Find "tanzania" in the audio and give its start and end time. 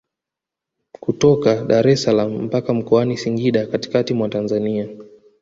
4.29-4.89